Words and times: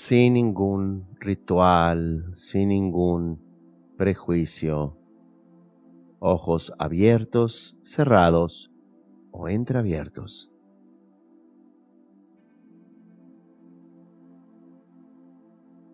Sin 0.00 0.34
ningún 0.34 1.08
ritual, 1.18 2.32
sin 2.36 2.68
ningún 2.68 3.42
prejuicio, 3.96 4.96
ojos 6.20 6.72
abiertos, 6.78 7.80
cerrados 7.82 8.70
o 9.32 9.48
entreabiertos. 9.48 10.52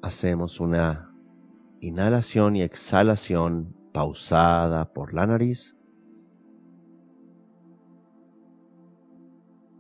Hacemos 0.03 0.61
una 0.61 1.11
inhalación 1.81 2.57
y 2.57 2.63
exhalación 2.63 3.75
pausada 3.95 4.93
por 4.93 5.15
la 5.15 5.27
nariz, 5.27 5.79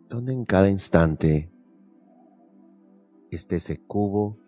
donde 0.09 0.33
en 0.33 0.47
cada 0.47 0.71
instante 0.71 1.54
esté 3.35 3.57
ese 3.57 3.81
cubo 3.81 4.39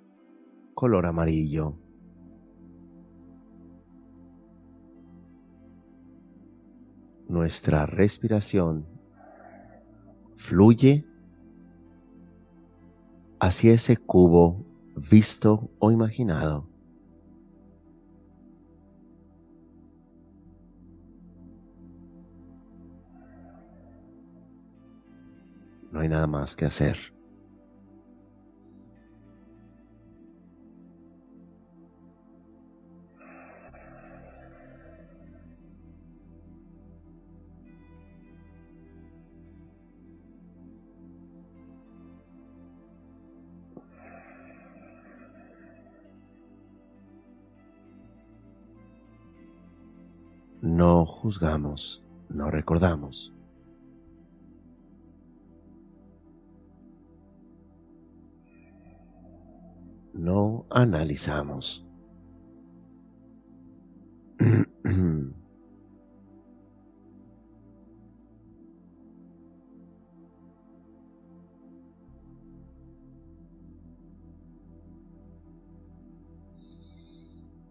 color 0.75 1.07
amarillo. 1.07 1.79
Nuestra 7.29 7.87
respiración 7.87 8.87
fluye 10.37 11.05
hacia 13.41 13.73
ese 13.73 13.97
cubo 13.97 14.65
visto 14.97 15.71
o 15.79 15.91
imaginado. 15.91 16.69
No 25.91 26.01
hay 26.01 26.09
nada 26.09 26.27
más 26.27 26.55
que 26.55 26.67
hacer. 26.67 27.16
No 50.77 51.07
juzgamos, 51.07 52.05
no 52.29 52.51
recordamos. 52.51 53.37
no 60.17 60.67
analizamos. 60.71 61.85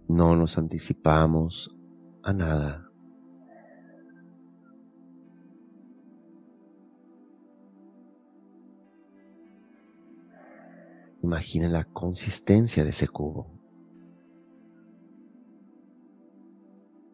No 0.07 0.35
nos 0.35 0.57
anticipamos 0.59 1.75
a 2.23 2.31
nada. 2.31 2.84
Imagina 11.25 11.67
la 11.67 11.85
consistencia 11.85 12.83
de 12.83 12.91
ese 12.91 13.07
cubo. 13.07 13.49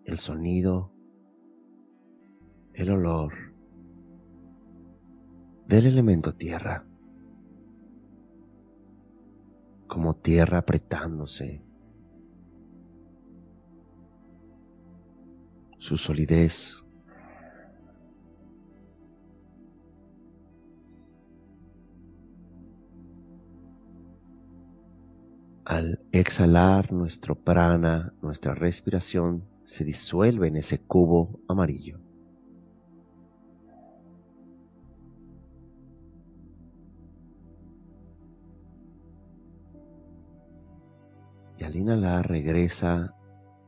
El 0.04 0.20
sonido, 0.20 0.92
el 2.74 2.90
olor 2.90 3.56
del 5.66 5.86
elemento 5.86 6.34
tierra. 6.34 6.86
Como 9.88 10.18
tierra 10.18 10.58
apretándose. 10.58 11.64
Su 15.78 15.98
solidez 15.98 16.86
Al 25.66 26.00
exhalar 26.12 26.92
nuestro 26.92 27.36
prana, 27.36 28.14
nuestra 28.22 28.56
respiración 28.56 29.48
se 29.64 29.86
disuelve 29.86 30.48
en 30.48 30.56
ese 30.56 30.80
cubo 30.80 31.40
amarillo. 31.48 32.00
Y 41.60 41.64
al 41.64 41.76
inhalar 41.76 42.28
regresa 42.28 43.16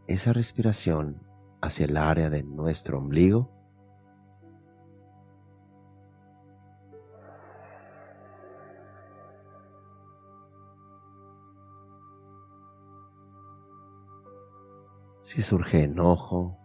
esa 0.08 0.34
respiración 0.34 1.22
hacia 1.62 1.86
el 1.86 1.96
área 1.96 2.32
de 2.32 2.42
nuestro 2.42 2.98
ombligo 2.98 3.63
si 15.34 15.42
surge 15.42 15.86
enojo 15.86 16.60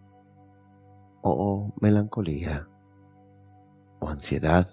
o 1.23 1.73
melancolía 1.81 2.69
o 3.99 4.11
ansiedad, 4.11 4.69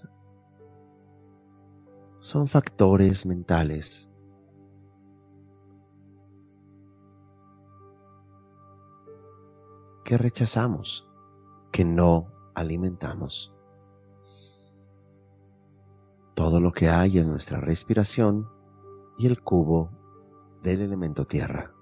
son 2.19 2.49
factores 2.49 3.25
mentales 3.25 4.11
que 10.03 10.17
rechazamos, 10.17 11.07
que 11.71 11.85
no 11.85 12.33
alimentamos. 12.53 13.55
Todo 16.33 16.59
lo 16.59 16.73
que 16.73 16.89
hay 16.89 17.19
en 17.19 17.29
nuestra 17.29 17.61
respiración 17.61 18.49
y 19.17 19.27
el 19.27 19.41
cubo 19.41 19.89
del 20.63 20.81
elemento 20.81 21.25
tierra. 21.25 21.74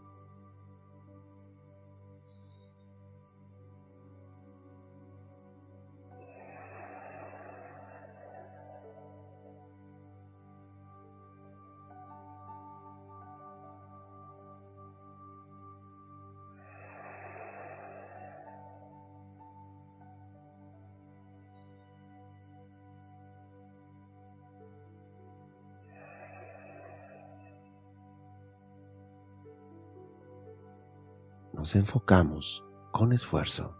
Nos 31.63 31.77
enfocamos 31.77 32.61
con 32.91 33.13
esfuerzo 33.13 33.73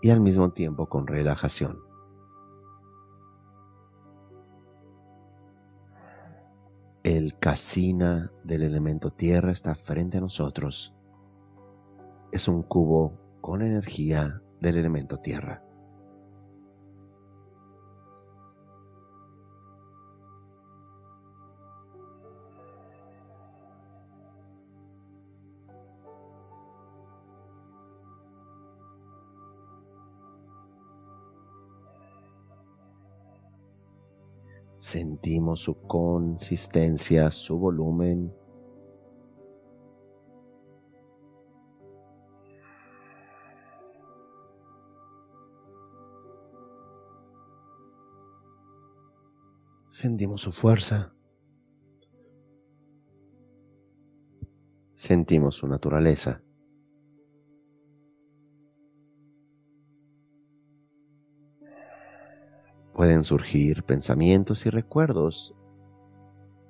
y 0.00 0.10
al 0.10 0.20
mismo 0.20 0.52
tiempo 0.52 0.88
con 0.88 1.08
relajación. 1.08 1.80
El 7.02 7.36
casina 7.40 8.30
del 8.44 8.62
elemento 8.62 9.10
tierra 9.10 9.50
está 9.50 9.74
frente 9.74 10.18
a 10.18 10.20
nosotros. 10.20 10.94
Es 12.30 12.46
un 12.46 12.62
cubo 12.62 13.18
con 13.40 13.60
energía 13.60 14.40
del 14.60 14.76
elemento 14.76 15.18
tierra. 15.18 15.64
Sentimos 34.88 35.60
su 35.60 35.82
consistencia, 35.82 37.30
su 37.30 37.58
volumen. 37.58 38.34
Sentimos 49.90 50.40
su 50.40 50.52
fuerza. 50.52 51.14
Sentimos 54.94 55.56
su 55.56 55.68
naturaleza. 55.68 56.42
Pueden 62.98 63.22
surgir 63.22 63.84
pensamientos 63.84 64.66
y 64.66 64.70
recuerdos, 64.70 65.54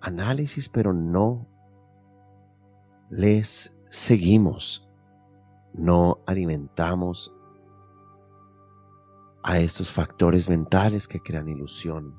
análisis, 0.02 0.68
pero 0.68 0.92
no 0.92 1.48
les 3.08 3.80
seguimos, 3.88 4.86
no 5.72 6.18
alimentamos 6.26 7.34
a 9.42 9.58
estos 9.58 9.90
factores 9.90 10.50
mentales 10.50 11.08
que 11.08 11.18
crean 11.18 11.48
ilusión 11.48 12.14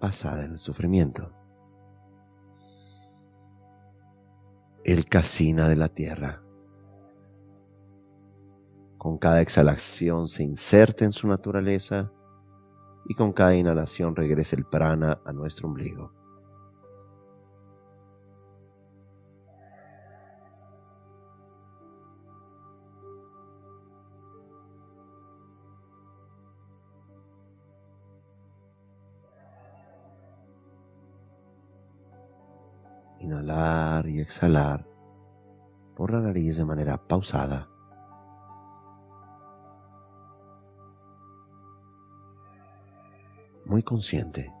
basada 0.00 0.46
en 0.46 0.52
el 0.52 0.58
sufrimiento. 0.58 1.32
El 4.84 5.04
casina 5.04 5.68
de 5.68 5.76
la 5.76 5.90
tierra 5.90 6.43
con 9.04 9.18
cada 9.18 9.42
exhalación 9.42 10.28
se 10.28 10.42
inserta 10.42 11.04
en 11.04 11.12
su 11.12 11.28
naturaleza 11.28 12.10
y 13.04 13.14
con 13.14 13.34
cada 13.34 13.54
inhalación 13.54 14.16
regresa 14.16 14.56
el 14.56 14.64
prana 14.64 15.20
a 15.26 15.32
nuestro 15.34 15.68
ombligo. 15.68 16.10
Inhalar 33.20 34.08
y 34.08 34.20
exhalar 34.20 34.88
por 35.94 36.10
la 36.10 36.20
nariz 36.20 36.56
de 36.56 36.64
manera 36.64 36.96
pausada. 36.96 37.73
Muy 43.66 43.82
consciente. 43.82 44.52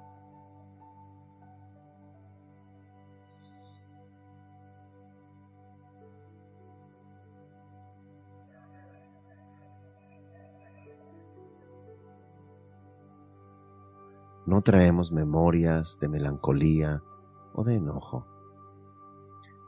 No 14.46 14.60
traemos 14.60 15.10
memorias 15.10 15.98
de 16.00 16.08
melancolía 16.08 17.02
o 17.54 17.64
de 17.64 17.76
enojo. 17.76 18.26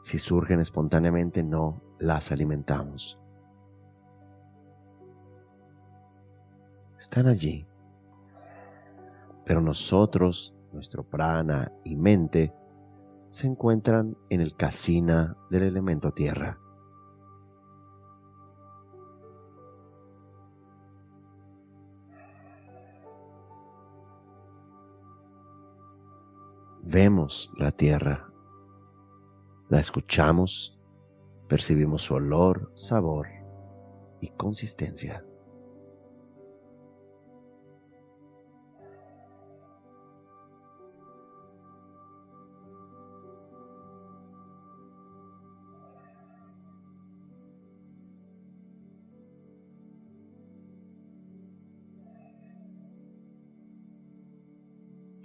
Si 0.01 0.19
surgen 0.19 0.59
espontáneamente, 0.59 1.41
no 1.41 1.81
las 1.99 2.31
alimentamos. 2.31 3.19
Están 6.99 7.27
allí 7.27 7.65
pero 9.47 9.61
nosotros, 9.61 10.53
nuestro 10.73 11.03
prana 11.03 11.71
y 11.85 11.95
mente, 11.95 12.53
se 13.29 13.47
encuentran 13.47 14.17
en 14.29 14.41
el 14.41 14.57
casina 14.57 15.37
del 15.49 15.63
elemento 15.63 16.11
tierra. 16.11 16.59
Vemos 26.83 27.49
la 27.57 27.71
tierra, 27.71 28.29
la 29.69 29.79
escuchamos, 29.79 30.77
percibimos 31.47 32.01
su 32.01 32.15
olor, 32.15 32.73
sabor 32.75 33.27
y 34.19 34.27
consistencia. 34.31 35.23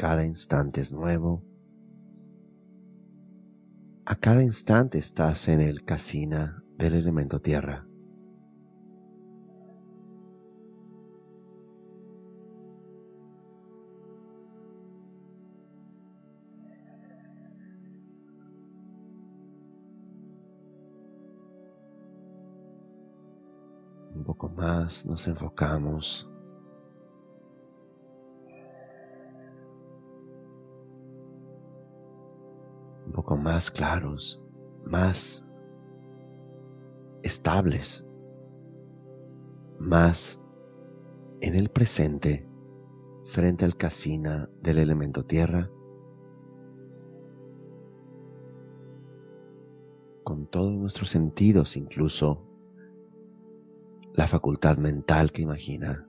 Cada 0.03 0.27
instante 0.27 0.81
es 0.81 0.93
nuevo. 0.93 1.45
A 4.05 4.17
cada 4.17 4.43
instante 4.43 4.99
estás 4.99 5.47
en 5.47 5.61
el 5.61 5.85
casina 5.85 6.65
del 6.77 6.95
elemento 6.95 7.41
tierra. 7.41 7.87
Un 24.17 24.25
poco 24.25 24.49
más 24.49 25.07
nos 25.07 25.29
enfocamos 25.29 26.32
más 33.37 33.71
claros, 33.71 34.43
más 34.85 35.47
estables, 37.23 38.09
más 39.79 40.45
en 41.41 41.55
el 41.55 41.69
presente 41.69 42.49
frente 43.25 43.65
al 43.65 43.77
casina 43.77 44.49
del 44.61 44.79
elemento 44.79 45.25
tierra, 45.25 45.71
con 50.25 50.47
todos 50.47 50.79
nuestros 50.79 51.11
sentidos, 51.11 51.77
incluso 51.77 52.47
la 54.15 54.27
facultad 54.27 54.77
mental 54.79 55.33
que 55.33 55.43
imagina. 55.43 56.09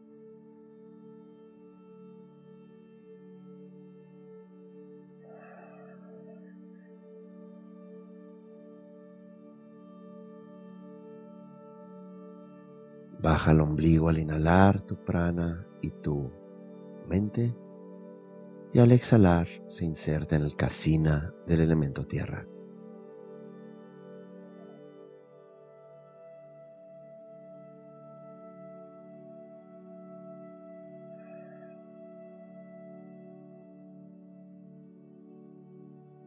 Baja 13.24 13.52
el 13.52 13.62
ombligo 13.62 14.10
al 14.10 14.18
inhalar 14.18 14.82
tu 14.82 14.98
prana 14.98 15.66
y 15.82 15.92
tu 15.92 16.30
mente 17.08 17.56
y 18.74 18.80
al 18.80 18.92
exhalar 18.92 19.48
se 19.68 19.86
inserta 19.86 20.36
en 20.36 20.42
el 20.42 20.58
casina 20.58 21.34
del 21.48 21.62
elemento 21.62 22.06
tierra. 22.06 22.46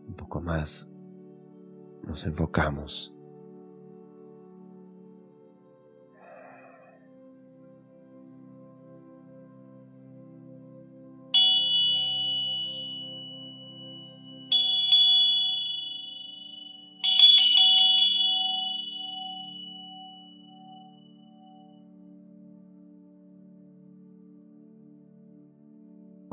Un 0.09 0.15
poco 0.17 0.41
más 0.41 0.91
Nos 2.05 2.25
enfocamos. 2.25 3.16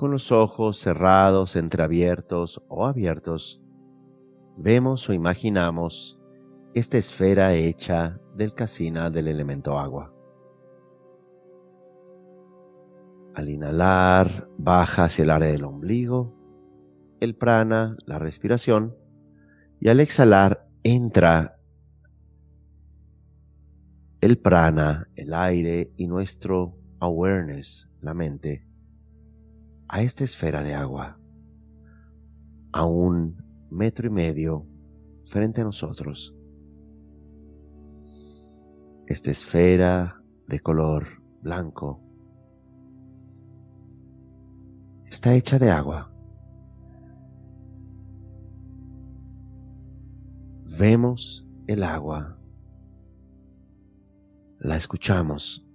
Con 0.03 0.11
los 0.11 0.33
ojos 0.33 0.79
cerrados, 0.79 1.55
entreabiertos 1.55 2.61
o 2.67 2.85
abiertos, 2.85 3.63
vemos 4.57 5.07
o 5.07 5.13
imaginamos 5.13 6.19
esta 6.73 6.97
esfera 6.97 7.53
hecha 7.53 8.19
del 8.35 8.53
casina 8.53 9.09
del 9.09 9.29
elemento 9.29 9.79
agua. 9.79 10.13
Al 13.33 13.47
inhalar, 13.47 14.49
baja 14.57 15.05
hacia 15.05 15.23
el 15.23 15.29
área 15.29 15.53
del 15.53 15.63
ombligo, 15.63 16.35
el 17.21 17.37
prana, 17.37 17.95
la 18.05 18.19
respiración, 18.19 18.97
y 19.79 19.87
al 19.87 20.01
exhalar, 20.01 20.67
entra 20.83 21.61
el 24.19 24.37
prana, 24.37 25.07
el 25.15 25.33
aire 25.33 25.93
y 25.95 26.07
nuestro 26.07 26.77
awareness, 26.99 27.89
la 28.01 28.13
mente, 28.13 28.67
a 29.93 30.01
esta 30.01 30.23
esfera 30.23 30.63
de 30.63 30.73
agua, 30.73 31.19
a 32.71 32.83
un 32.83 33.37
metro 33.69 34.07
y 34.07 34.09
medio 34.09 34.65
frente 35.29 35.61
a 35.61 35.65
nosotros. 35.65 36.35
Esta 39.05 39.29
esfera 39.29 40.19
de 40.47 40.59
color 40.61 41.05
blanco 41.43 42.01
está 45.05 45.35
hecha 45.35 45.59
de 45.59 45.69
agua. 45.69 46.11
Vemos 50.79 51.47
el 51.67 51.83
agua, 51.83 52.39
la 54.57 54.75
escuchamos 54.75 55.69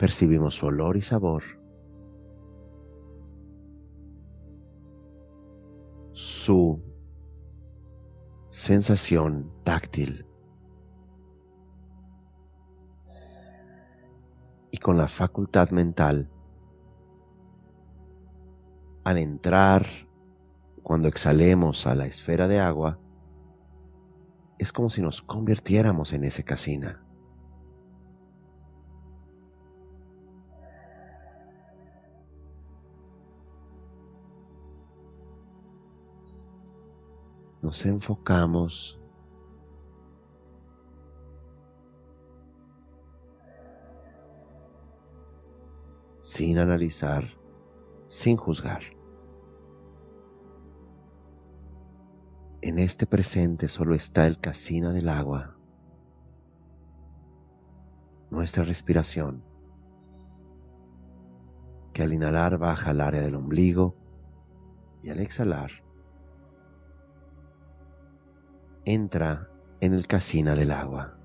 percibimos 0.00 0.54
su 0.54 0.64
olor 0.64 0.96
y 0.96 1.02
sabor, 1.02 1.42
su 6.12 6.82
sensación 8.48 9.52
táctil 9.62 10.26
y 14.70 14.78
con 14.78 14.96
la 14.96 15.06
facultad 15.06 15.68
mental 15.68 16.30
al 19.04 19.18
entrar 19.18 19.84
cuando 20.82 21.08
exhalemos 21.08 21.86
a 21.86 21.94
la 21.94 22.06
esfera 22.06 22.48
de 22.48 22.58
agua 22.58 22.98
es 24.58 24.72
como 24.72 24.88
si 24.88 25.02
nos 25.02 25.20
convirtiéramos 25.20 26.14
en 26.14 26.24
ese 26.24 26.42
casina. 26.42 27.04
Nos 37.62 37.84
enfocamos 37.84 39.00
sin 46.20 46.58
analizar, 46.58 47.24
sin 48.06 48.36
juzgar. 48.36 48.82
En 52.62 52.78
este 52.78 53.06
presente 53.06 53.68
solo 53.68 53.94
está 53.94 54.26
el 54.26 54.38
casino 54.38 54.92
del 54.92 55.08
agua, 55.08 55.56
nuestra 58.30 58.64
respiración, 58.64 59.42
que 61.92 62.02
al 62.02 62.12
inhalar 62.12 62.58
baja 62.58 62.90
al 62.90 63.00
área 63.00 63.22
del 63.22 63.34
ombligo 63.34 63.96
y 65.02 65.10
al 65.10 65.20
exhalar 65.20 65.70
entra 68.94 69.48
en 69.80 69.94
el 69.94 70.06
casino 70.06 70.56
del 70.56 70.72
agua. 70.72 71.16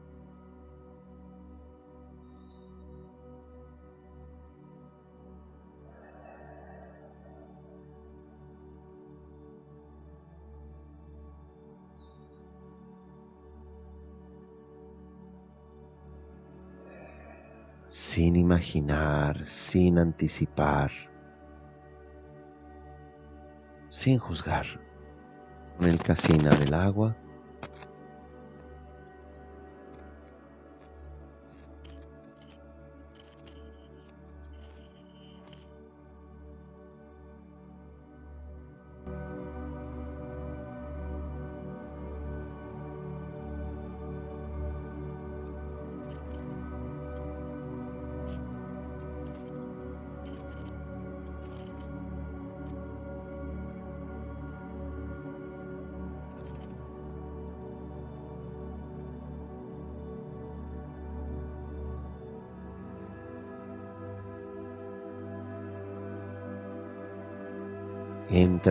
sin 17.87 18.35
imaginar, 18.35 19.47
sin 19.47 19.97
anticipar, 19.97 20.91
sin 23.89 24.19
juzgar. 24.19 24.65
En 25.79 25.87
el 25.87 25.99
casino 25.99 26.49
del 26.51 26.73
agua 26.73 27.15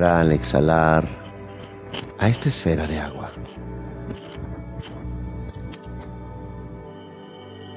al 0.02 0.32
exhalar 0.32 1.06
a 2.18 2.28
esta 2.28 2.48
esfera 2.48 2.86
de 2.86 2.98
agua. 2.98 3.30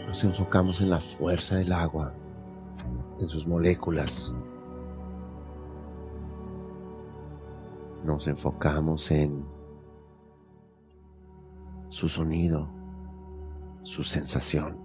Nos 0.08 0.24
enfocamos 0.24 0.82
en 0.82 0.90
la 0.90 1.00
fuerza 1.00 1.58
del 1.58 1.72
agua, 1.72 2.14
en 3.20 3.30
sus 3.30 3.46
moléculas. 3.46 4.34
Nos 8.04 8.26
enfocamos 8.28 9.12
en 9.12 9.46
su 11.90 12.10
sonido, 12.10 12.68
su 13.84 14.04
sensación. 14.04 14.76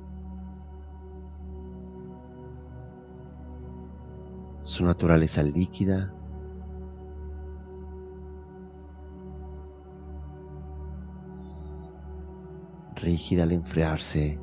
Su 4.64 4.84
naturaleza 4.84 5.42
líquida 5.42 6.12
rígida 13.02 13.42
al 13.42 13.52
enfriarse. 13.52 14.38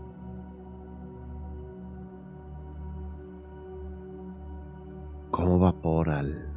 Como 5.32 5.60
vapor 5.60 6.10
al 6.10 6.52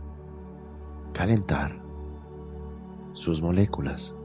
calentar 1.13 1.81
sus 3.13 3.41
moléculas. 3.41 4.17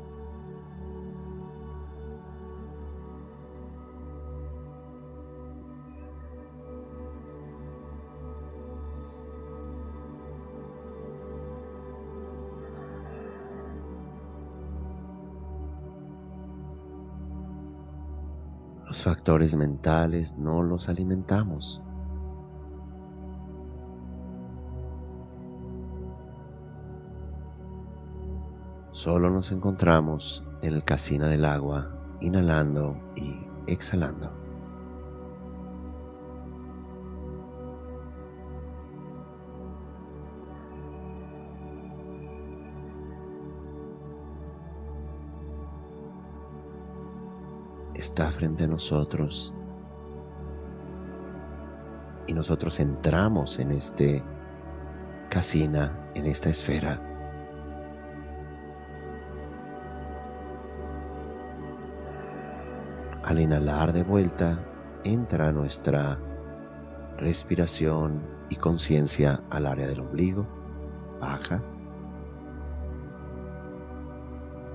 Los 18.97 19.03
factores 19.03 19.55
mentales 19.55 20.39
no 20.39 20.63
los 20.63 20.89
alimentamos. 20.89 21.83
Solo 28.91 29.29
nos 29.29 29.51
encontramos 29.51 30.43
en 30.63 30.73
el 30.73 30.83
casino 30.83 31.27
del 31.27 31.45
agua, 31.45 32.17
inhalando 32.21 32.97
y 33.15 33.39
exhalando. 33.67 34.46
Está 48.07 48.31
frente 48.31 48.63
a 48.63 48.67
nosotros. 48.67 49.53
Y 52.25 52.31
nosotros 52.31 52.79
entramos 52.79 53.59
en 53.59 53.73
este 53.73 54.23
casina, 55.29 56.09
en 56.15 56.25
esta 56.25 56.49
esfera. 56.49 57.01
Al 63.25 63.39
inhalar 63.41 63.91
de 63.91 64.03
vuelta, 64.03 64.57
entra 65.03 65.51
nuestra 65.51 66.17
respiración 67.17 68.23
y 68.47 68.55
conciencia 68.55 69.43
al 69.49 69.65
área 69.65 69.85
del 69.85 69.99
ombligo, 69.99 70.47
baja. 71.19 71.61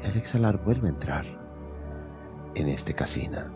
Y 0.03 0.07
al 0.07 0.17
exhalar 0.19 0.63
vuelve 0.63 0.89
a 0.89 0.91
entrar 0.91 1.42
en 2.55 2.69
este 2.69 2.95
casina. 2.95 3.51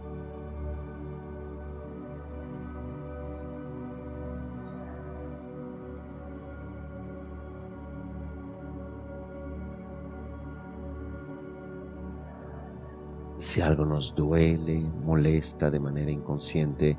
Si 13.37 13.61
algo 13.61 13.85
nos 13.85 14.15
duele, 14.15 14.83
molesta 15.05 15.71
de 15.71 15.79
manera 15.79 16.11
inconsciente, 16.11 16.99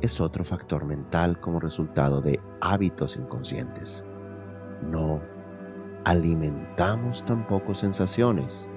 es 0.00 0.20
otro 0.20 0.44
factor 0.44 0.84
mental 0.84 1.40
como 1.40 1.60
resultado 1.60 2.20
de 2.20 2.40
hábitos 2.60 3.16
inconscientes. 3.16 4.04
No 4.82 5.22
alimentamos 6.04 7.24
tampoco 7.24 7.74
sensaciones 7.74 8.68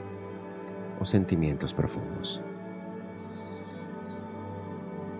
sentimientos 1.09 1.73
profundos. 1.73 2.41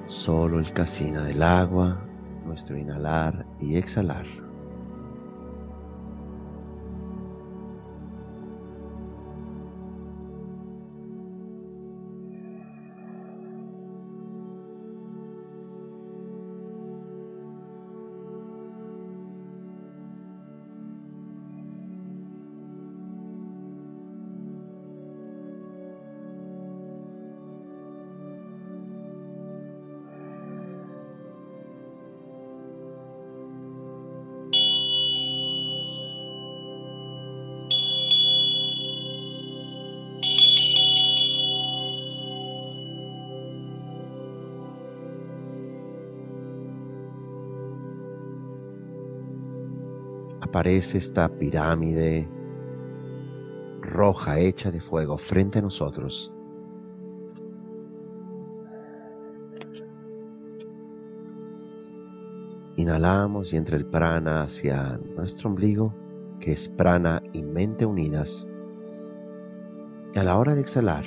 Solo 0.08 0.60
el 0.60 0.72
casino 0.72 1.24
del 1.24 1.42
agua, 1.42 2.06
nuestro 2.46 2.78
inhalar 2.78 3.46
y 3.60 3.78
exhalar. 3.78 4.45
Aparece 50.66 50.98
esta 50.98 51.30
pirámide 51.30 52.28
roja 53.82 54.40
hecha 54.40 54.72
de 54.72 54.82
fuego 54.82 55.16
frente 55.16 55.60
a 55.60 55.62
nosotros. 55.62 56.34
Inhalamos 62.78 63.54
y 63.54 63.58
entra 63.58 63.78
el 63.78 63.86
prana 63.86 64.42
hacia 64.42 65.00
nuestro 65.16 65.52
ombligo, 65.52 65.94
que 66.40 66.54
es 66.54 66.68
prana 66.68 67.22
y 67.32 67.44
mente 67.44 67.86
unidas. 67.86 68.48
Y 70.16 70.18
a 70.18 70.24
la 70.24 70.36
hora 70.36 70.56
de 70.56 70.62
exhalar, 70.62 71.06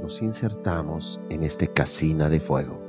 nos 0.00 0.22
insertamos 0.22 1.20
en 1.30 1.42
este 1.42 1.66
casina 1.66 2.28
de 2.28 2.38
fuego. 2.38 2.79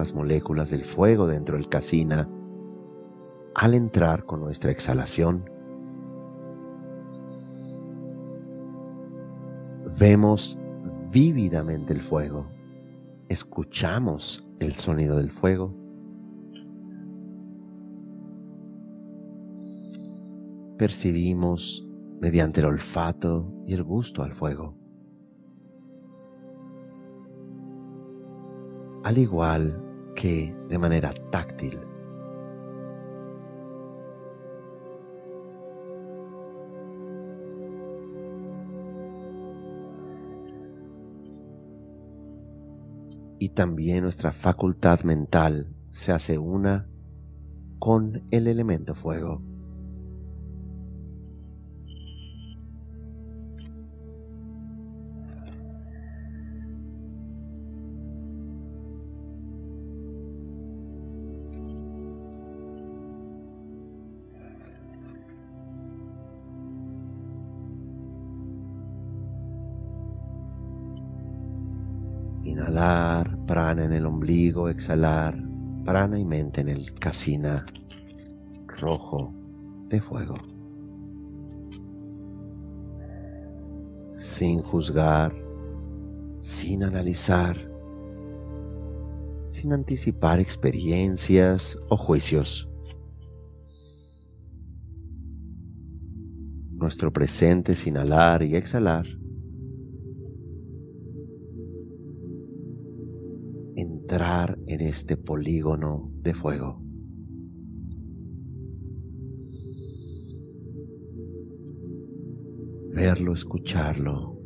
Las 0.00 0.14
moléculas 0.14 0.70
del 0.70 0.82
fuego 0.82 1.26
dentro 1.26 1.56
del 1.56 1.68
casina 1.68 2.26
al 3.54 3.74
entrar 3.74 4.24
con 4.24 4.40
nuestra 4.40 4.70
exhalación. 4.70 5.44
Vemos 9.98 10.58
vívidamente 11.10 11.92
el 11.92 12.00
fuego, 12.00 12.46
escuchamos 13.28 14.48
el 14.58 14.74
sonido 14.76 15.18
del 15.18 15.30
fuego. 15.30 15.74
Percibimos 20.78 21.86
mediante 22.22 22.60
el 22.60 22.66
olfato 22.66 23.52
y 23.66 23.74
el 23.74 23.82
gusto 23.82 24.22
al 24.22 24.32
fuego. 24.32 24.80
al 29.02 29.18
igual 29.18 29.89
que 30.14 30.54
de 30.68 30.78
manera 30.78 31.10
táctil. 31.30 31.78
Y 43.38 43.48
también 43.50 44.02
nuestra 44.02 44.32
facultad 44.32 45.00
mental 45.02 45.74
se 45.88 46.12
hace 46.12 46.38
una 46.38 46.88
con 47.78 48.26
el 48.30 48.46
elemento 48.46 48.94
fuego. 48.94 49.49
Prana 73.60 73.84
en 73.84 73.92
el 73.92 74.06
ombligo, 74.06 74.70
exhalar, 74.70 75.38
prana 75.84 76.18
y 76.18 76.24
mente 76.24 76.62
en 76.62 76.70
el 76.70 76.94
casina 76.94 77.66
rojo 78.66 79.34
de 79.90 80.00
fuego. 80.00 80.32
Sin 84.16 84.62
juzgar, 84.62 85.34
sin 86.38 86.84
analizar, 86.84 87.70
sin 89.46 89.74
anticipar 89.74 90.40
experiencias 90.40 91.78
o 91.90 91.98
juicios. 91.98 92.66
Nuestro 96.70 97.12
presente 97.12 97.72
es 97.72 97.86
inhalar 97.86 98.42
y 98.42 98.56
exhalar 98.56 99.04
en 104.72 104.82
este 104.82 105.16
polígono 105.16 106.12
de 106.22 106.32
fuego. 106.32 106.80
Verlo, 112.94 113.34
escucharlo, 113.34 114.38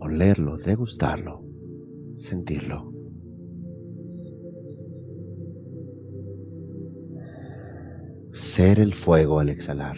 olerlo, 0.00 0.56
degustarlo, 0.56 1.44
sentirlo. 2.16 2.94
Ser 8.32 8.80
el 8.80 8.94
fuego 8.94 9.40
al 9.40 9.50
exhalar. 9.50 9.96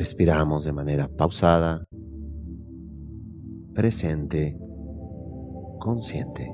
Respiramos 0.00 0.64
de 0.64 0.72
manera 0.72 1.08
pausada, 1.08 1.84
presente, 3.74 4.56
consciente. 5.78 6.50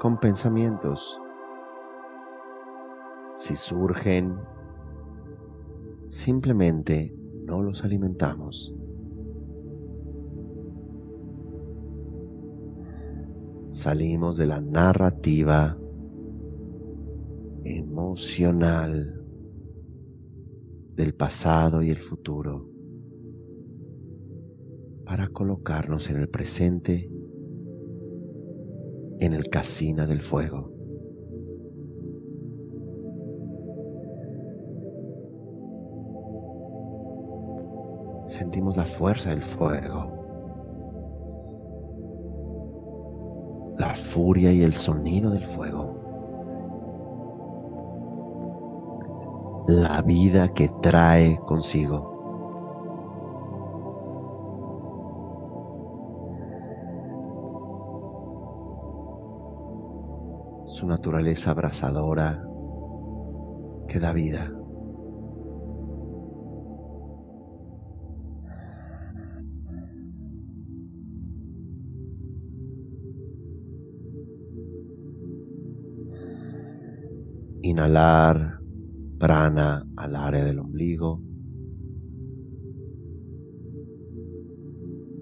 Con 0.00 0.18
pensamientos. 0.18 1.20
Si 3.36 3.56
surgen, 3.56 4.38
simplemente 6.08 7.14
no 7.46 7.62
los 7.62 7.84
alimentamos. 7.84 8.74
Salimos 13.70 14.36
de 14.36 14.46
la 14.46 14.60
narrativa 14.60 15.78
emocional 17.64 19.24
del 20.96 21.14
pasado 21.14 21.82
y 21.82 21.90
el 21.90 21.98
futuro 21.98 22.68
para 25.04 25.28
colocarnos 25.28 26.10
en 26.10 26.16
el 26.16 26.28
presente 26.28 27.10
en 29.20 29.34
el 29.34 29.48
casina 29.48 30.06
del 30.06 30.22
fuego. 30.22 30.72
Sentimos 38.26 38.76
la 38.76 38.86
fuerza 38.86 39.30
del 39.30 39.42
fuego, 39.42 40.16
la 43.78 43.94
furia 43.94 44.52
y 44.52 44.62
el 44.62 44.72
sonido 44.72 45.30
del 45.30 45.44
fuego, 45.46 45.96
la 49.66 50.00
vida 50.02 50.48
que 50.54 50.70
trae 50.80 51.38
consigo. 51.46 52.09
Su 60.80 60.86
naturaleza 60.86 61.50
abrasadora 61.50 62.42
que 63.86 64.00
da 64.00 64.14
vida. 64.14 64.50
Inhalar 77.60 78.60
prana 79.18 79.86
al 79.96 80.16
área 80.16 80.46
del 80.46 80.60
ombligo. 80.60 81.20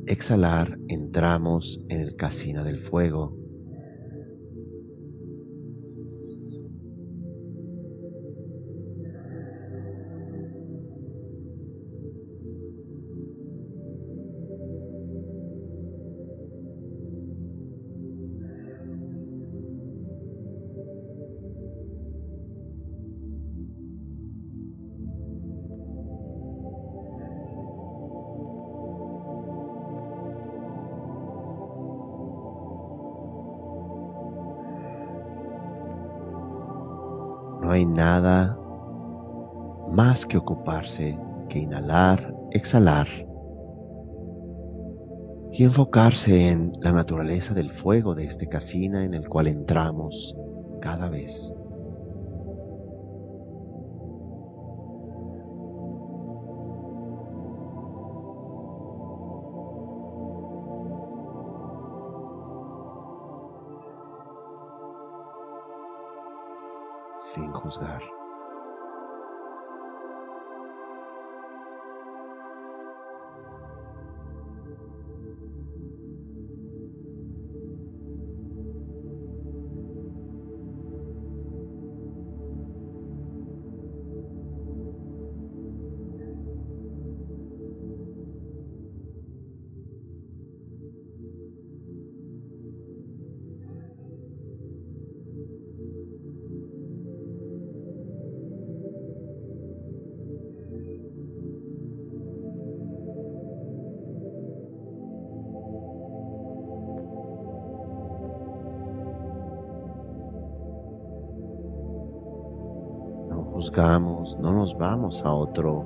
Exhalar, 0.07 0.79
entramos 0.87 1.85
en 1.89 2.01
el 2.01 2.15
casino 2.15 2.63
del 2.63 2.79
fuego 2.79 3.38
hay 37.79 37.87
nada 37.87 38.59
más 39.93 40.27
que 40.27 40.37
ocuparse 40.37 41.17
que 41.49 41.61
inhalar, 41.61 42.35
exhalar 42.51 43.07
y 45.53 45.63
enfocarse 45.63 46.51
en 46.51 46.73
la 46.81 46.91
naturaleza 46.91 47.55
del 47.55 47.71
fuego 47.71 48.17
de 48.17 48.25
este 48.25 48.49
casina 48.49 49.05
en 49.05 49.15
el 49.15 49.29
cual 49.29 49.47
entramos 49.47 50.37
cada 50.81 51.09
vez. 51.09 51.55
Juzgamos, 113.69 114.39
no 114.39 114.53
nos 114.53 114.77
vamos 114.79 115.23
a 115.27 115.33
otro 115.33 115.85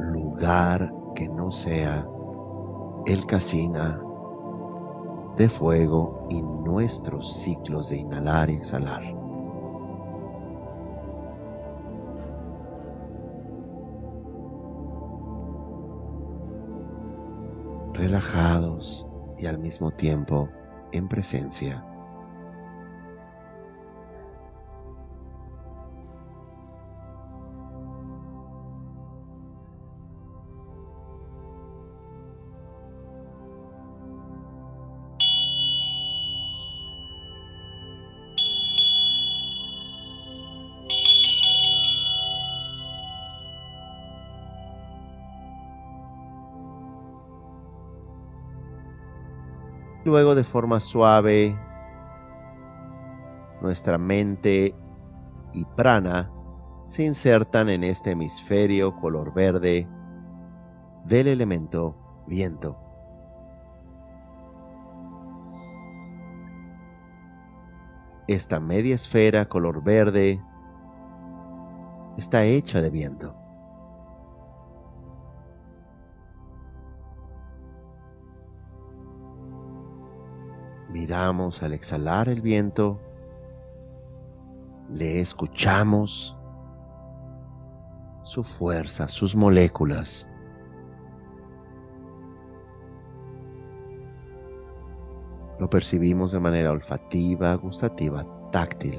lugar 0.00 0.90
que 1.14 1.28
no 1.28 1.52
sea 1.52 2.06
el 3.06 3.26
casina 3.26 4.00
de 5.36 5.48
fuego 5.48 6.26
y 6.30 6.40
nuestros 6.40 7.34
ciclos 7.42 7.90
de 7.90 7.98
inhalar 7.98 8.48
y 8.48 8.54
exhalar. 8.54 9.02
Relajados 17.92 19.06
y 19.36 19.46
al 19.46 19.58
mismo 19.58 19.90
tiempo 19.90 20.48
en 20.92 21.08
presencia. 21.08 21.87
Luego 50.08 50.34
de 50.34 50.42
forma 50.42 50.80
suave 50.80 51.54
nuestra 53.60 53.98
mente 53.98 54.74
y 55.52 55.64
prana 55.76 56.30
se 56.84 57.04
insertan 57.04 57.68
en 57.68 57.84
este 57.84 58.12
hemisferio 58.12 58.96
color 58.96 59.34
verde 59.34 59.86
del 61.04 61.26
elemento 61.26 61.94
viento. 62.26 62.78
Esta 68.28 68.60
media 68.60 68.94
esfera 68.94 69.46
color 69.46 69.84
verde 69.84 70.42
está 72.16 72.44
hecha 72.44 72.80
de 72.80 72.88
viento. 72.88 73.47
Al 81.10 81.72
exhalar 81.72 82.28
el 82.28 82.42
viento, 82.42 83.00
le 84.90 85.20
escuchamos 85.20 86.36
su 88.22 88.42
fuerza, 88.42 89.08
sus 89.08 89.34
moléculas. 89.34 90.28
Lo 95.58 95.70
percibimos 95.70 96.32
de 96.32 96.40
manera 96.40 96.72
olfativa, 96.72 97.54
gustativa, 97.54 98.26
táctil. 98.52 98.98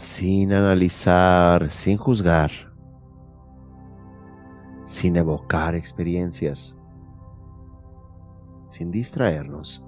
Sin 0.00 0.52
analizar, 0.52 1.70
sin 1.70 1.98
juzgar, 1.98 2.50
sin 4.84 5.16
evocar 5.16 5.74
experiencias, 5.74 6.76
sin 8.66 8.90
distraernos. 8.90 9.84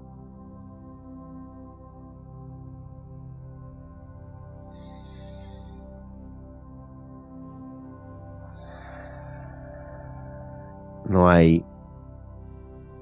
No 11.05 11.27
hay 11.27 11.65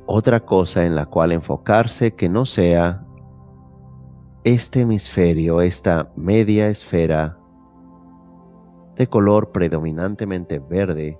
otra 0.05 0.39
cosa 0.39 0.85
en 0.85 0.95
la 0.95 1.05
cual 1.05 1.33
enfocarse 1.33 2.15
que 2.15 2.29
no 2.29 2.45
sea 2.45 3.05
este 4.43 4.81
hemisferio, 4.81 5.61
esta 5.61 6.11
media 6.15 6.67
esfera 6.67 7.37
de 8.95 9.07
color 9.07 9.51
predominantemente 9.51 10.59
verde 10.59 11.19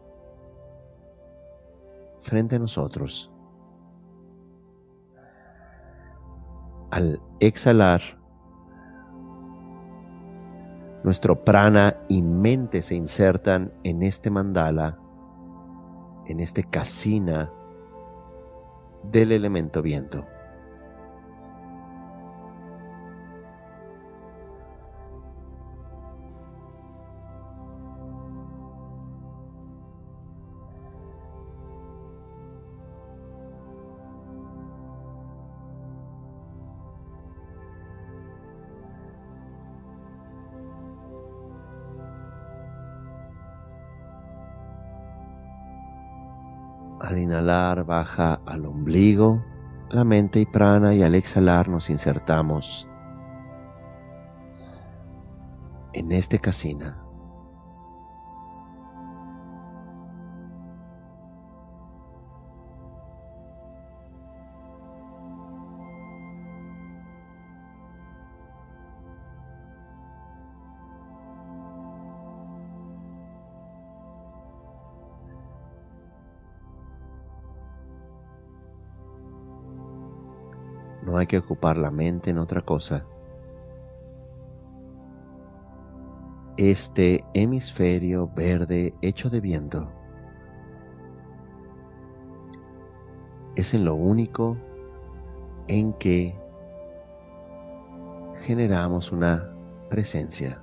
frente 2.22 2.56
a 2.56 2.60
nosotros. 2.60 3.32
Al 6.90 7.22
exhalar, 7.40 8.02
nuestro 11.04 11.44
prana 11.44 11.98
y 12.10 12.22
mente 12.22 12.82
se 12.82 12.96
insertan 12.96 13.72
en 13.84 14.04
este 14.04 14.30
mandala, 14.30 15.00
en 16.28 16.40
este 16.40 16.64
casina 16.64 17.52
del 19.04 19.32
elemento 19.32 19.82
viento. 19.82 20.26
Al 47.02 47.18
inhalar 47.18 47.84
baja 47.84 48.42
al 48.46 48.66
ombligo, 48.66 49.44
la 49.90 50.04
mente 50.04 50.40
y 50.40 50.46
prana 50.46 50.94
y 50.94 51.02
al 51.02 51.16
exhalar 51.16 51.68
nos 51.68 51.90
insertamos 51.90 52.88
en 55.94 56.12
este 56.12 56.38
casina. 56.38 57.02
Hay 81.22 81.28
que 81.28 81.38
ocupar 81.38 81.78
la 81.78 81.92
mente 81.92 82.30
en 82.32 82.38
otra 82.38 82.62
cosa. 82.62 83.06
Este 86.58 87.24
hemisferio 87.34 88.30
verde 88.36 88.94
hecho 89.02 89.30
de 89.30 89.40
viento 89.40 89.90
es 93.56 93.74
en 93.74 93.86
lo 93.86 93.96
único 93.96 94.58
en 95.68 95.94
que 95.94 96.36
generamos 98.42 99.12
una 99.12 99.54
presencia. 99.90 100.62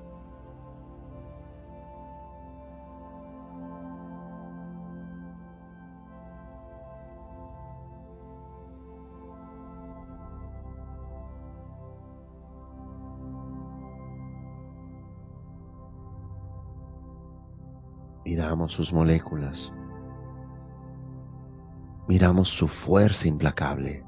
Miramos 18.24 18.72
sus 18.72 18.92
moléculas. 18.92 19.74
Miramos 22.08 22.48
su 22.48 22.68
fuerza 22.68 23.28
implacable. 23.28 24.04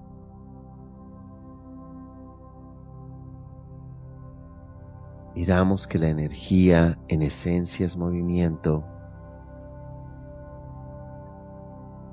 Miramos 5.35 5.87
que 5.87 5.99
la 5.99 6.09
energía 6.09 6.99
en 7.09 7.23
esencia 7.23 7.87
es 7.87 7.97
movimiento 7.97 8.85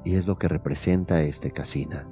y 0.03 0.15
es 0.15 0.27
lo 0.27 0.37
que 0.37 0.47
representa 0.47 1.21
este 1.21 1.51
casina. 1.51 2.07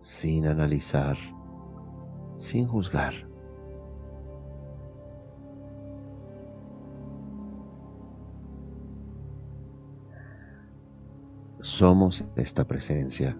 Sin 0.00 0.46
analizar, 0.46 1.16
sin 2.36 2.66
juzgar. 2.66 3.27
Somos 11.78 12.24
esta 12.34 12.66
presencia. 12.66 13.38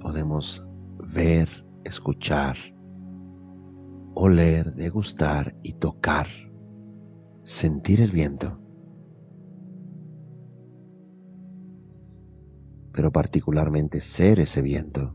Podemos 0.00 0.66
ver, 1.12 1.48
escuchar, 1.84 2.56
oler, 4.14 4.74
degustar 4.74 5.54
y 5.62 5.74
tocar, 5.74 6.26
sentir 7.42 8.00
el 8.00 8.10
viento. 8.10 8.58
Pero 12.92 13.12
particularmente 13.12 14.00
ser 14.00 14.40
ese 14.40 14.62
viento. 14.62 15.14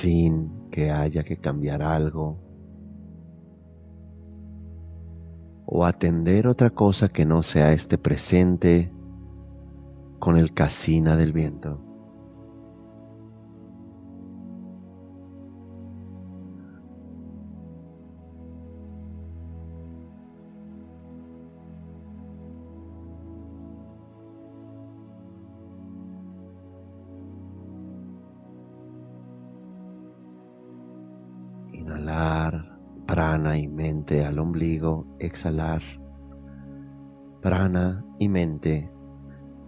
Sin 0.00 0.70
que 0.70 0.90
haya 0.90 1.24
que 1.24 1.36
cambiar 1.36 1.82
algo 1.82 2.38
o 5.66 5.84
atender 5.84 6.46
otra 6.46 6.70
cosa 6.70 7.10
que 7.10 7.26
no 7.26 7.42
sea 7.42 7.74
este 7.74 7.98
presente 7.98 8.90
con 10.18 10.38
el 10.38 10.54
casina 10.54 11.18
del 11.18 11.34
viento. 11.34 11.89
Exhalar 35.18 35.82
prana 37.40 38.04
y 38.18 38.28
mente 38.28 38.90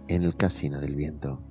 en 0.07 0.23
el 0.23 0.35
casino 0.35 0.79
del 0.79 0.95
viento. 0.95 1.41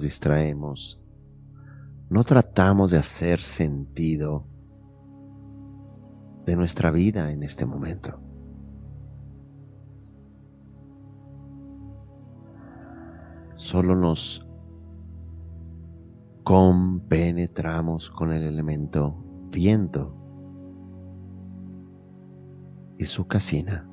Distraemos, 0.00 1.02
no 2.08 2.24
tratamos 2.24 2.90
de 2.90 2.98
hacer 2.98 3.40
sentido 3.40 4.46
de 6.44 6.56
nuestra 6.56 6.90
vida 6.90 7.32
en 7.32 7.42
este 7.42 7.66
momento. 7.66 8.20
Solo 13.54 13.94
nos 13.94 14.46
compenetramos 16.42 18.10
con 18.10 18.32
el 18.32 18.42
elemento 18.42 19.22
viento 19.50 20.16
y 22.98 23.06
su 23.06 23.26
casina. 23.26 23.89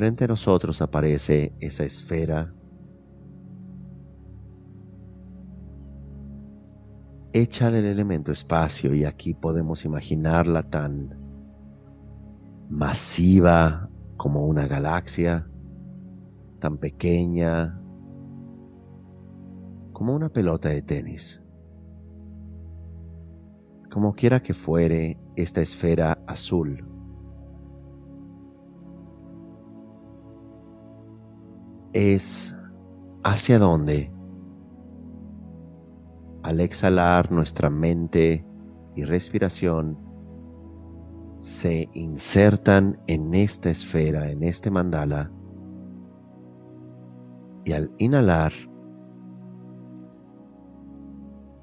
Frente 0.00 0.24
a 0.24 0.28
nosotros 0.28 0.80
aparece 0.80 1.52
esa 1.60 1.84
esfera 1.84 2.54
hecha 7.34 7.70
del 7.70 7.84
elemento 7.84 8.32
espacio 8.32 8.94
y 8.94 9.04
aquí 9.04 9.34
podemos 9.34 9.84
imaginarla 9.84 10.62
tan 10.62 11.20
masiva 12.70 13.90
como 14.16 14.46
una 14.46 14.66
galaxia, 14.66 15.46
tan 16.60 16.78
pequeña 16.78 17.78
como 19.92 20.14
una 20.14 20.30
pelota 20.30 20.70
de 20.70 20.80
tenis. 20.80 21.44
Como 23.92 24.14
quiera 24.14 24.42
que 24.42 24.54
fuere 24.54 25.20
esta 25.36 25.60
esfera 25.60 26.24
azul 26.26 26.90
es 31.92 32.54
hacia 33.22 33.58
dónde 33.58 34.12
al 36.42 36.60
exhalar 36.60 37.30
nuestra 37.30 37.70
mente 37.70 38.44
y 38.94 39.04
respiración 39.04 39.98
se 41.38 41.88
insertan 41.94 43.00
en 43.06 43.34
esta 43.34 43.70
esfera, 43.70 44.30
en 44.30 44.42
este 44.42 44.70
mandala, 44.70 45.30
y 47.64 47.72
al 47.72 47.90
inhalar, 47.98 48.52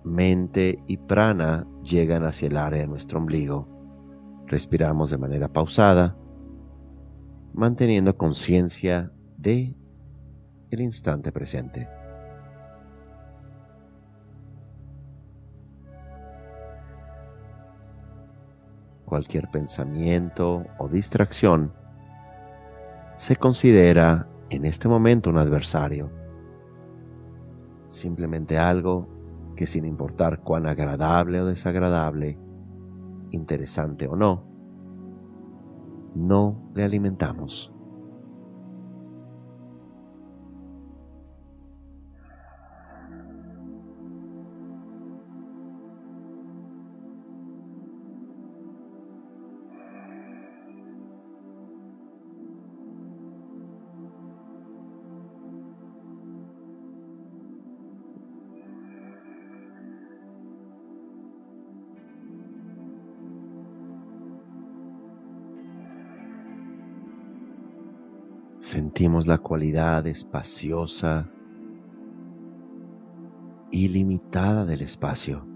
mente 0.03 0.81
y 0.87 0.97
prana 0.97 1.67
llegan 1.83 2.23
hacia 2.23 2.47
el 2.47 2.57
área 2.57 2.81
de 2.81 2.87
nuestro 2.87 3.19
ombligo. 3.19 3.67
Respiramos 4.47 5.09
de 5.09 5.17
manera 5.17 5.51
pausada, 5.51 6.17
manteniendo 7.53 8.17
conciencia 8.17 9.11
de 9.37 9.75
el 10.71 10.81
instante 10.81 11.31
presente. 11.31 11.87
Cualquier 19.05 19.49
pensamiento 19.49 20.65
o 20.77 20.89
distracción 20.89 21.73
se 23.15 23.37
considera 23.37 24.27
en 24.49 24.65
este 24.65 24.87
momento 24.87 25.29
un 25.29 25.37
adversario, 25.37 26.11
simplemente 27.85 28.57
algo 28.57 29.07
que 29.55 29.65
sin 29.65 29.85
importar 29.85 30.41
cuán 30.41 30.67
agradable 30.67 31.41
o 31.41 31.45
desagradable, 31.45 32.37
interesante 33.31 34.07
o 34.07 34.15
no, 34.15 34.45
no 36.13 36.71
le 36.75 36.83
alimentamos. 36.83 37.76
Sentimos 68.59 69.27
la 69.27 69.37
cualidad 69.37 70.05
espaciosa, 70.07 71.29
ilimitada 73.71 74.65
del 74.65 74.81
espacio. 74.81 75.46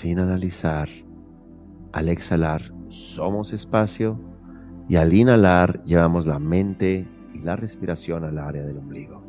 Sin 0.00 0.18
analizar, 0.18 0.88
al 1.92 2.08
exhalar 2.08 2.62
somos 2.88 3.52
espacio 3.52 4.18
Y 4.88 4.96
al 4.96 5.12
inhalar 5.12 5.84
llevamos 5.84 6.26
la 6.26 6.38
mente 6.38 7.06
y 7.34 7.38
la 7.40 7.54
respiración 7.54 8.24
al 8.24 8.38
área 8.38 8.64
del 8.64 8.78
ombligo. 8.78 9.22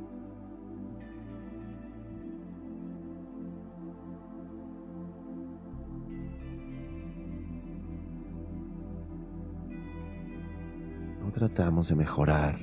No 11.20 11.32
tratamos 11.32 11.90
de 11.90 11.96
mejorar, 11.96 12.58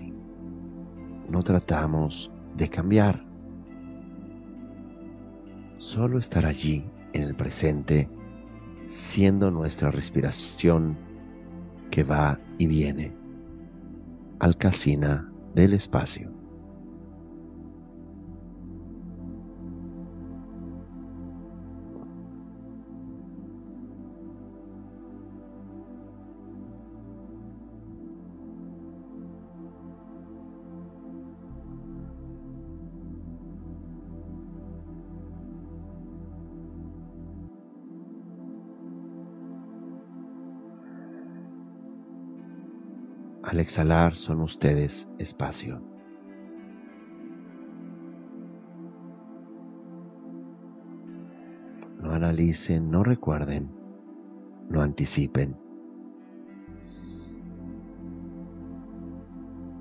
no 1.29 1.43
tratamos 1.43 2.33
de 2.57 2.69
cambiar, 2.71 3.23
solo 5.77 6.19
estar 6.19 6.47
allí 6.47 6.91
en 7.19 7.29
el 7.29 7.35
presente, 7.35 8.09
siendo 8.85 9.51
nuestra 9.51 9.91
respiración 9.91 10.97
que 11.91 12.05
va 12.05 12.39
y 12.59 12.67
viene 12.67 13.13
al 14.39 14.57
casina 14.57 15.31
del 15.55 15.75
espacio. 15.75 16.38
Al 43.49 43.61
exhalar 43.61 44.15
son 44.15 44.43
ustedes 44.43 45.09
espacio. 45.19 45.81
No 51.99 52.11
analicen, 52.11 52.91
no 52.91 53.03
recuerden, 53.03 53.71
no 54.69 54.83
anticipen. 54.83 55.57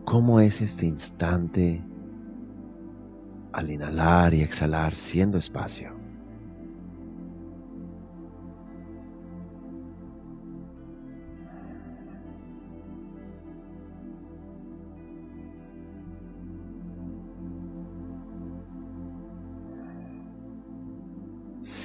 ¿Cómo 0.05 0.39
es 0.39 0.61
este 0.61 0.85
instante 0.85 1.83
al 3.51 3.69
inhalar 3.69 4.33
y 4.33 4.43
exhalar 4.43 4.95
siendo 4.95 5.37
espacio? 5.37 5.96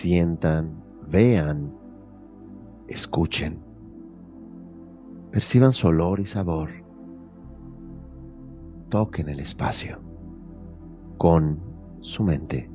Sientan, 0.03 0.83
vean, 1.07 1.73
escuchen, 2.89 3.63
perciban 5.31 5.73
su 5.73 5.87
olor 5.87 6.19
y 6.19 6.27
sabor, 6.27 6.71
toquen 8.89 9.29
el 9.29 9.39
espacio 9.39 10.01
con 11.19 11.63
su 12.01 12.25
mente. 12.25 12.72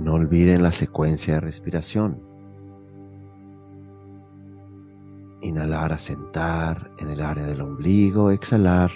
No 0.00 0.14
olviden 0.14 0.62
la 0.62 0.72
secuencia 0.72 1.34
de 1.34 1.40
respiración. 1.40 2.22
Inhalar 5.42 5.92
a 5.92 5.98
sentar 5.98 6.90
en 6.98 7.10
el 7.10 7.20
área 7.20 7.44
del 7.44 7.60
ombligo, 7.60 8.30
exhalar. 8.30 8.90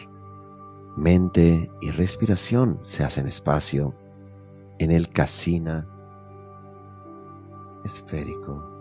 Mente 0.97 1.71
y 1.83 1.91
respiración 1.91 2.81
se 2.85 3.05
hacen 3.05 3.27
espacio 3.27 3.95
en 4.79 4.91
el 4.91 5.11
casina 5.11 5.87
esférico 7.85 8.74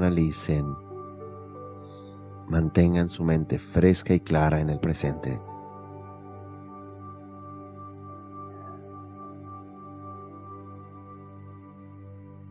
analicen, 0.00 0.74
mantengan 2.48 3.08
su 3.08 3.22
mente 3.22 3.58
fresca 3.58 4.14
y 4.14 4.20
clara 4.20 4.60
en 4.60 4.70
el 4.70 4.80
presente. 4.80 5.40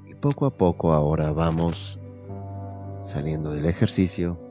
Y 0.06 0.14
poco 0.16 0.46
a 0.46 0.52
poco 0.52 0.94
ahora 0.94 1.32
vamos 1.32 2.00
saliendo 3.02 3.52
del 3.52 3.66
ejercicio 3.66 4.49